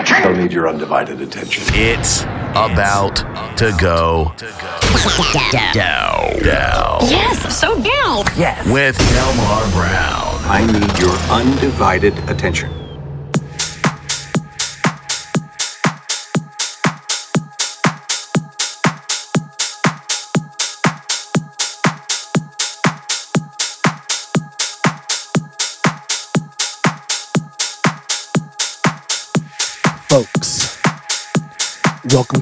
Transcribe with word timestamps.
attention! 0.00 0.32
I 0.32 0.42
need 0.42 0.52
your 0.52 0.68
undivided 0.68 1.20
attention. 1.20 1.64
It's 1.68 2.22
about 2.54 3.16
to 3.56 3.76
go 3.80 4.32
down. 5.52 6.42
Down. 6.42 7.00
Yes, 7.02 7.58
so 7.58 7.74
down. 7.76 8.24
Yes. 8.36 8.66
With 8.68 8.98
Delmar 8.98 9.70
Brown. 9.72 10.40
I 10.44 10.66
need 10.66 10.98
your 10.98 11.16
undivided 11.30 12.18
attention. 12.28 12.79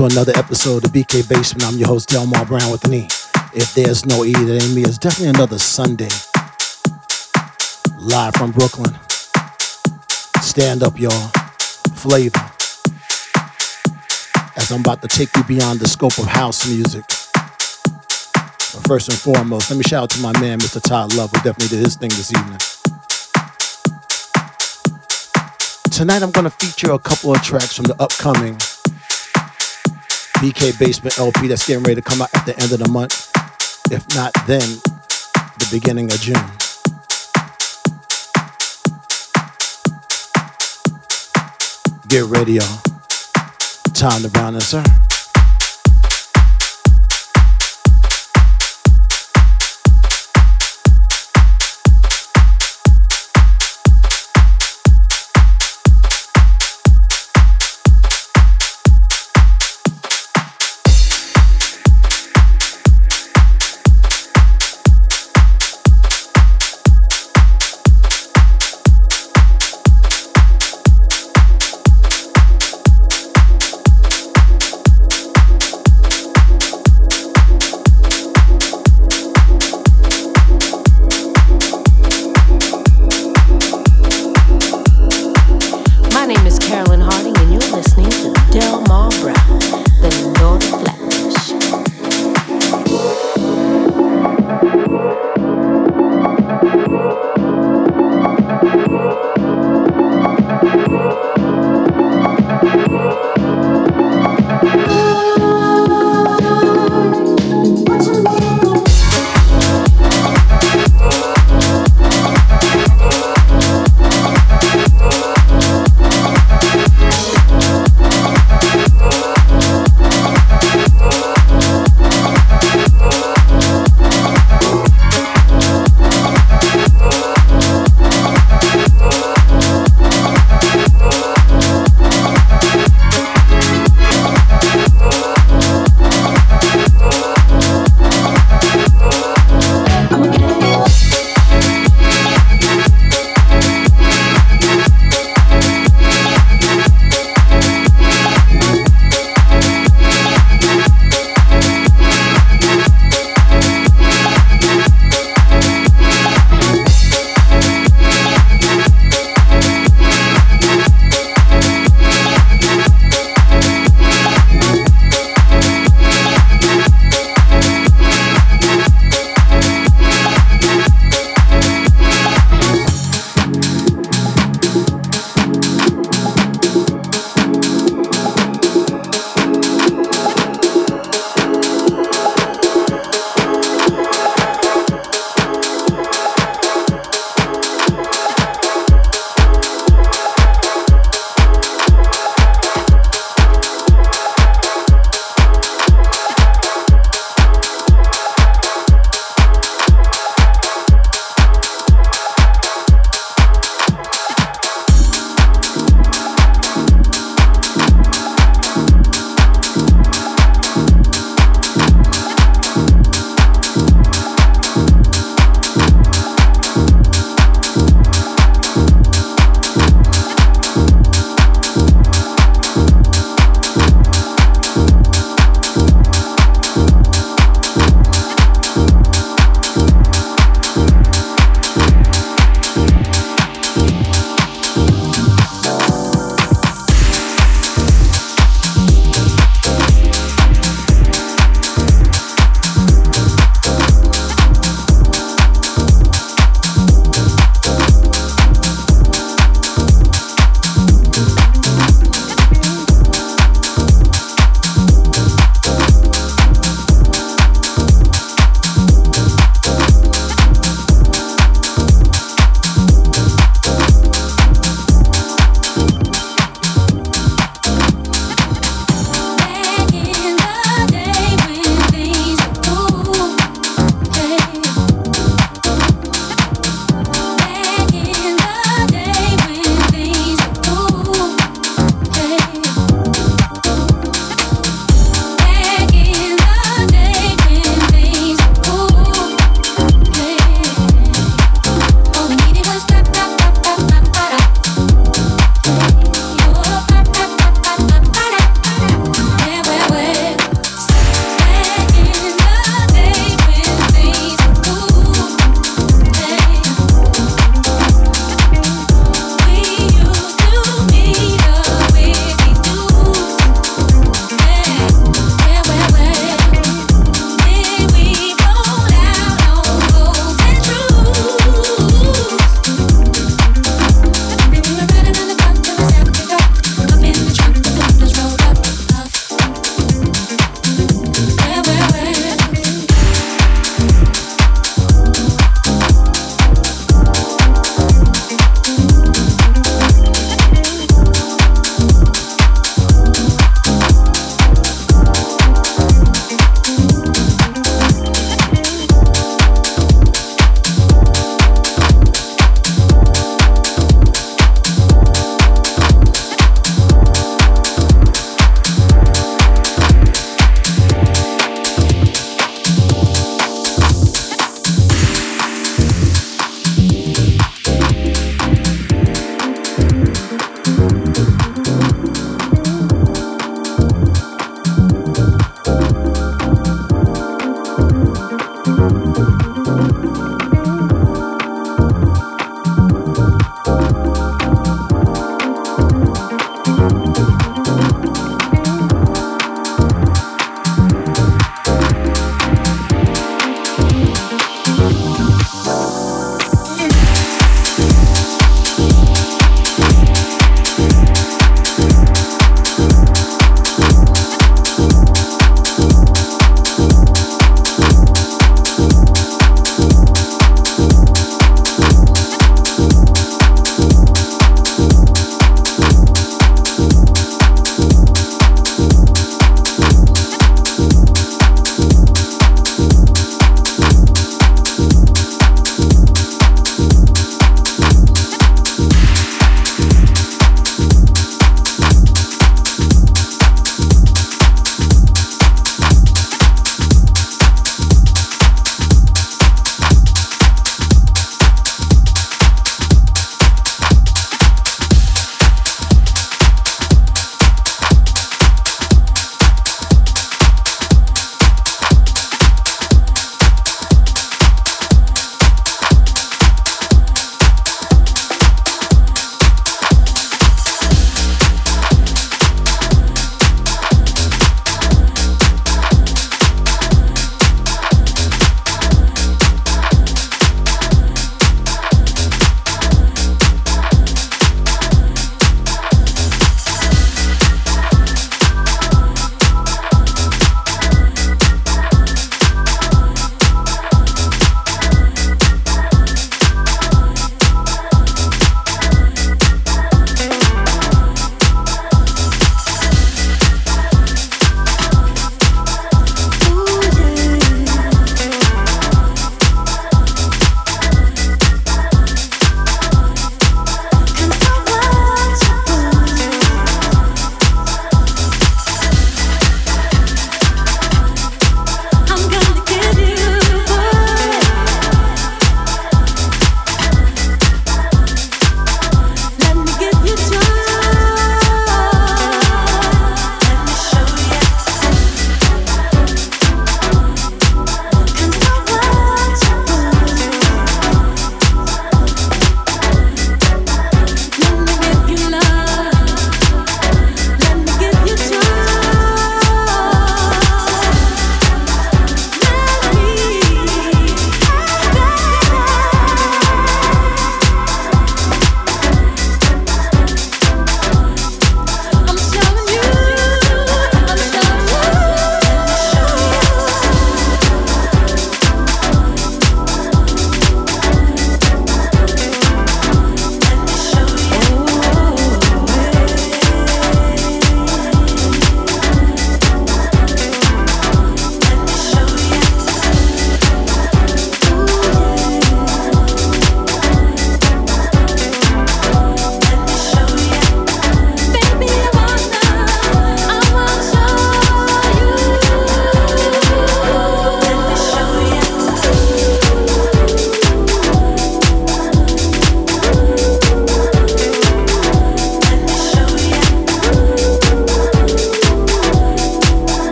To 0.00 0.06
another 0.06 0.32
episode 0.34 0.82
of 0.86 0.92
BK 0.92 1.28
Basement. 1.28 1.62
I'm 1.62 1.76
your 1.76 1.88
host, 1.88 2.08
Delmar 2.08 2.46
Brown 2.46 2.72
with 2.72 2.82
an 2.86 2.94
E. 2.94 3.08
If 3.52 3.74
there's 3.74 4.06
no 4.06 4.24
E, 4.24 4.32
that 4.32 4.62
ain't 4.62 4.74
me. 4.74 4.80
It's 4.80 4.96
definitely 4.96 5.28
another 5.28 5.58
Sunday. 5.58 6.08
Live 7.98 8.34
from 8.34 8.50
Brooklyn. 8.50 8.94
Stand 10.40 10.82
up, 10.82 10.98
y'all. 10.98 11.28
Flavor. 11.92 12.40
As 14.56 14.72
I'm 14.72 14.80
about 14.80 15.02
to 15.02 15.08
take 15.08 15.36
you 15.36 15.44
beyond 15.44 15.80
the 15.80 15.88
scope 15.88 16.16
of 16.18 16.24
house 16.24 16.66
music. 16.66 17.04
But 18.72 18.86
first 18.88 19.10
and 19.10 19.18
foremost, 19.18 19.70
let 19.70 19.76
me 19.76 19.82
shout 19.82 20.04
out 20.04 20.10
to 20.10 20.20
my 20.20 20.32
man, 20.40 20.60
Mr. 20.60 20.80
Todd 20.80 21.14
Love, 21.14 21.30
who 21.30 21.42
definitely 21.42 21.76
did 21.76 21.84
his 21.84 21.96
thing 21.96 22.08
this 22.08 22.32
evening. 22.32 22.58
Tonight 25.90 26.22
I'm 26.22 26.30
going 26.30 26.44
to 26.44 26.50
feature 26.50 26.92
a 26.92 26.98
couple 26.98 27.32
of 27.32 27.42
tracks 27.42 27.76
from 27.76 27.84
the 27.84 27.96
upcoming 28.00 28.56
BK 30.40 30.78
Basement 30.78 31.18
LP 31.18 31.48
that's 31.48 31.66
getting 31.66 31.82
ready 31.82 31.96
to 31.96 32.02
come 32.02 32.22
out 32.22 32.34
at 32.34 32.46
the 32.46 32.58
end 32.62 32.72
of 32.72 32.78
the 32.78 32.88
month. 32.88 33.30
If 33.92 34.08
not 34.14 34.32
then, 34.46 34.80
the 35.58 35.68
beginning 35.70 36.10
of 36.10 36.18
June. 36.18 36.34
Get 42.08 42.24
ready, 42.24 42.54
y'all. 42.54 42.80
Time 43.92 44.22
to 44.22 44.30
brown 44.30 44.54
and 44.54 44.62
sir. 44.62 44.82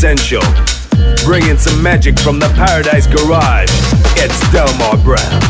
Essential. 0.00 0.40
Bringing 1.26 1.58
some 1.58 1.82
magic 1.82 2.18
from 2.18 2.38
the 2.38 2.48
Paradise 2.56 3.06
Garage. 3.06 3.68
It's 4.16 4.40
Delmar 4.50 4.96
Brown. 5.04 5.49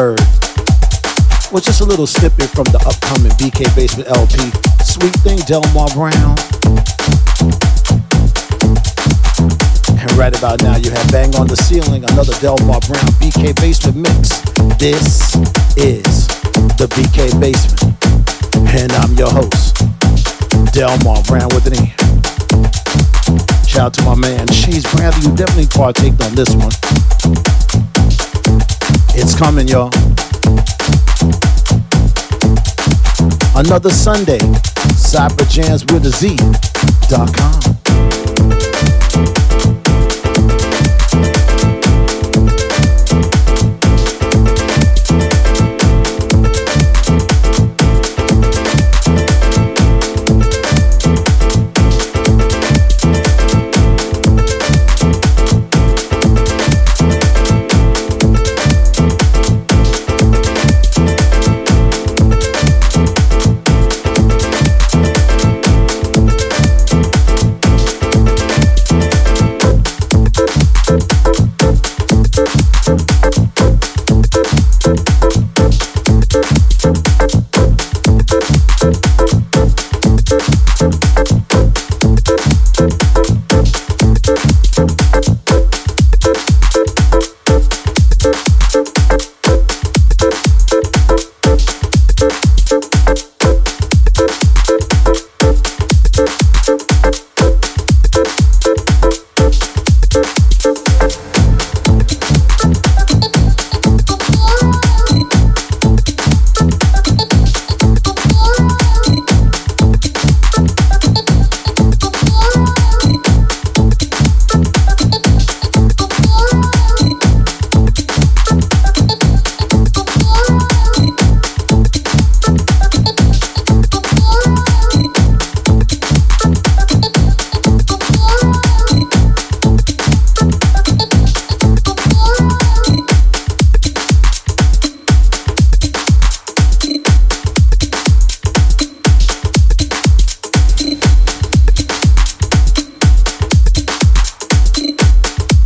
Heard 0.00 0.20
was 1.52 1.62
just 1.62 1.82
a 1.82 1.84
little 1.84 2.06
snippet 2.06 2.48
from 2.56 2.64
the 2.72 2.80
upcoming 2.88 3.32
BK 3.36 3.68
Basement 3.76 4.08
LP. 4.08 4.48
Sweet 4.80 5.12
thing, 5.20 5.36
Delmar 5.44 5.92
Brown. 5.92 6.32
And 10.00 10.08
right 10.16 10.32
about 10.32 10.62
now, 10.62 10.80
you 10.80 10.88
have 10.88 11.04
Bang 11.12 11.36
on 11.36 11.48
the 11.48 11.56
Ceiling, 11.68 12.04
another 12.08 12.32
Delmar 12.40 12.80
Brown 12.88 13.12
BK 13.20 13.52
Basement 13.60 14.00
mix. 14.08 14.40
This 14.80 15.36
is 15.76 16.28
the 16.80 16.88
BK 16.96 17.36
Basement. 17.36 17.92
And 18.72 18.88
I'm 19.04 19.12
your 19.20 19.28
host, 19.28 19.84
Delmar 20.72 21.20
Brown 21.28 21.52
with 21.52 21.68
an 21.68 21.76
E. 21.76 21.92
Shout 23.68 23.92
out 23.92 23.94
to 24.00 24.02
my 24.08 24.14
man, 24.14 24.48
She's 24.48 24.88
Bradley, 24.94 25.28
you 25.28 25.36
definitely 25.36 25.68
partaked 25.68 26.24
on 26.24 26.32
this 26.32 26.48
one. 26.56 26.72
It's 29.12 29.34
coming, 29.34 29.68
y'all. 29.68 29.90
Another 33.56 33.90
Sunday, 33.90 34.38
Cyberjamz 34.96 35.84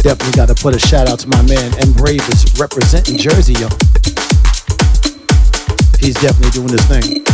with 0.04 0.36
got 0.36 0.48
to 0.48 0.54
Put 0.54 0.74
a 0.74 0.78
shout 0.78 1.08
out 1.08 1.18
to 1.20 1.28
my 1.28 1.42
man 1.42 1.72
M 1.80 1.92
Bravers 1.92 2.58
representing 2.58 3.18
Jersey, 3.18 3.54
yo. 3.54 3.68
He's 5.98 6.14
definitely 6.20 6.52
doing 6.52 6.68
his 6.68 6.84
thing. 6.88 7.24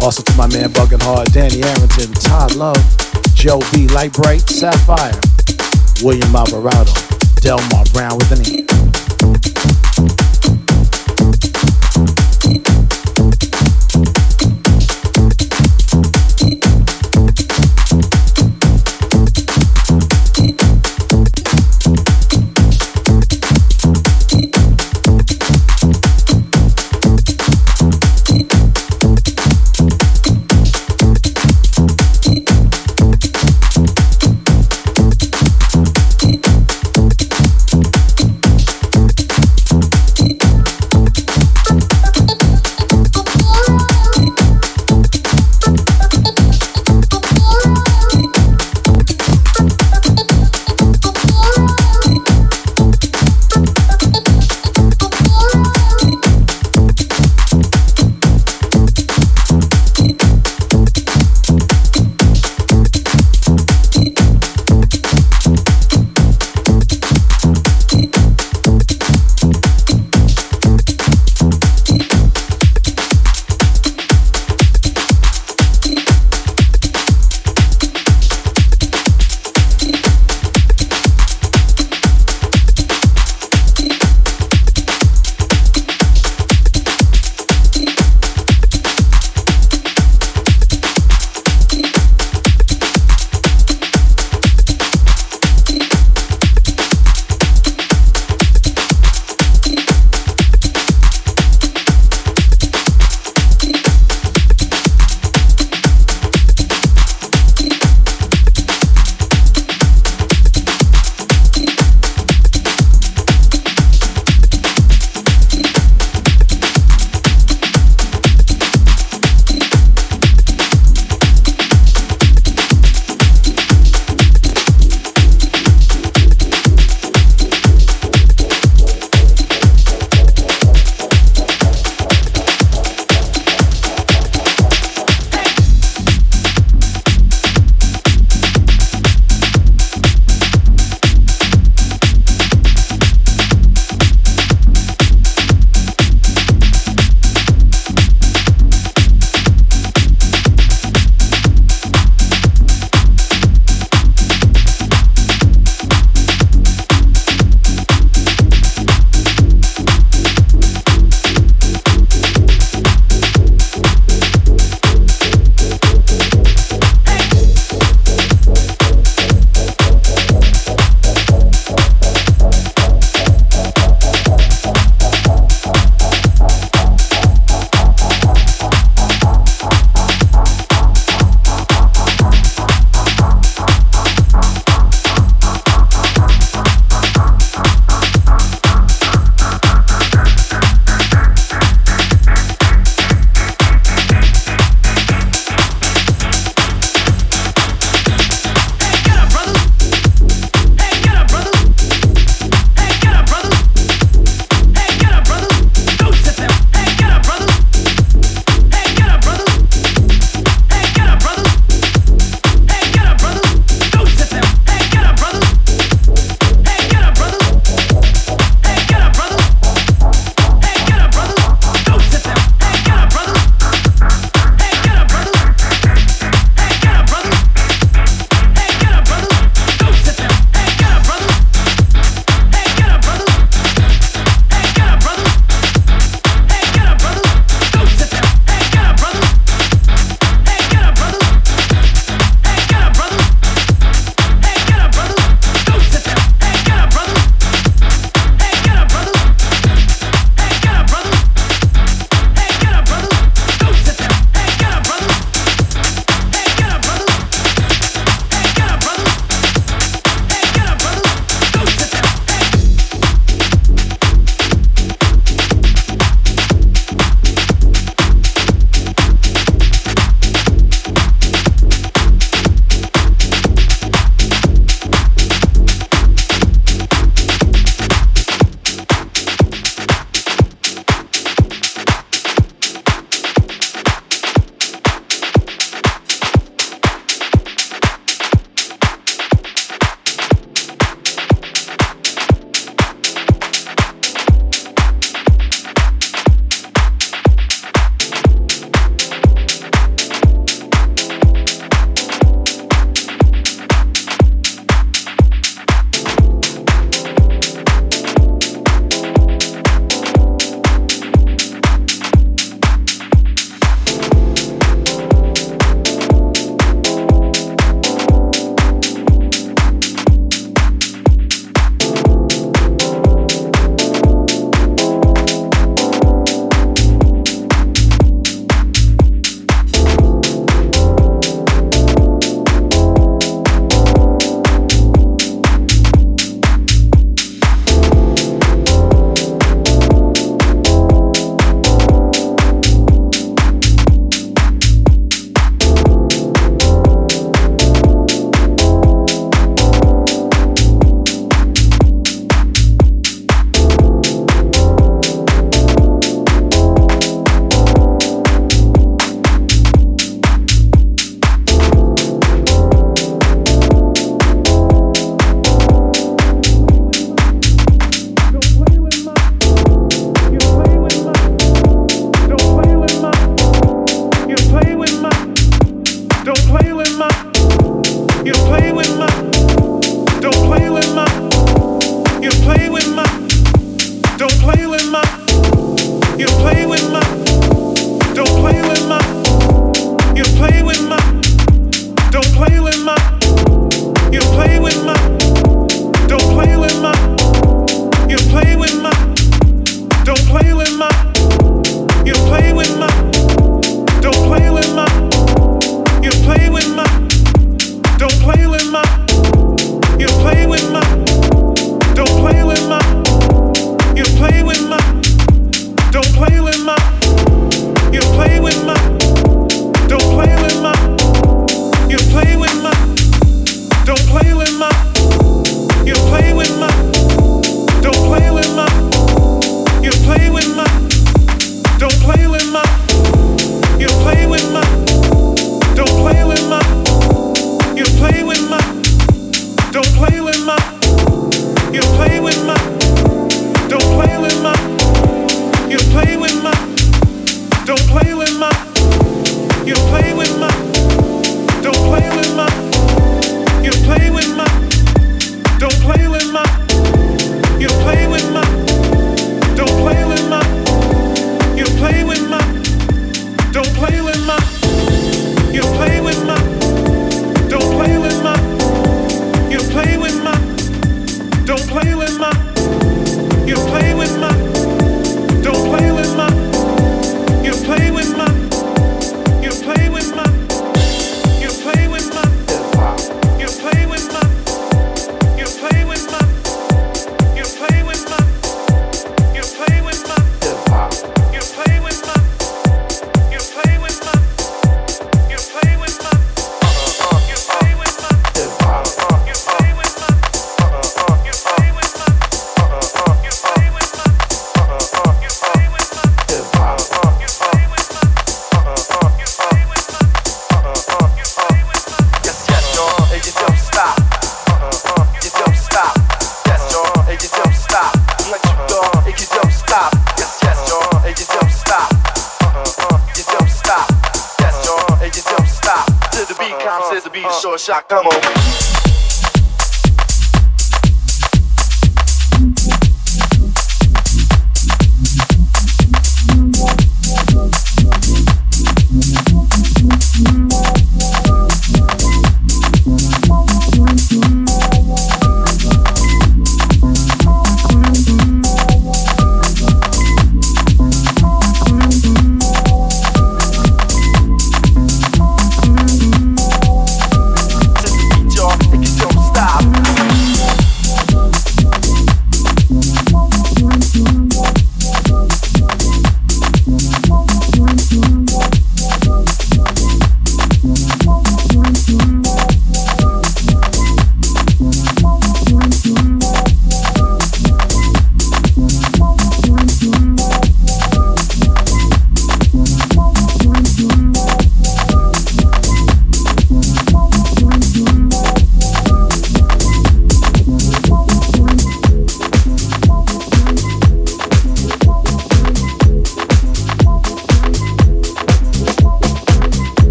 Also 0.00 0.22
to 0.22 0.32
my 0.36 0.46
man 0.48 0.70
Buggin' 0.72 1.02
Hard, 1.02 1.32
Danny 1.32 1.62
Arrington, 1.62 2.12
Todd 2.14 2.54
Love, 2.54 2.80
Joe 3.34 3.60
B, 3.72 3.88
Light 3.88 4.12
Bright, 4.12 4.48
Sapphire, 4.48 5.18
William 6.02 6.34
Alvarado, 6.34 6.92
Delmar 7.40 7.84
Brown 7.92 8.16
with 8.16 8.32
an 8.32 8.46
E. 8.46 8.95